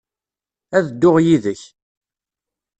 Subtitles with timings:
[0.77, 1.61] Ad dduɣ yid-k.